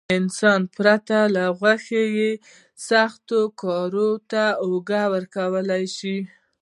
انسان 0.17 0.61
پرته 0.75 1.19
له 1.35 1.43
غوښو 1.59 2.05
سختو 2.87 3.39
کارونو 3.61 4.09
ته 4.31 4.43
اوږه 4.63 5.03
ورکولای 5.13 5.83
شي. 5.97 6.17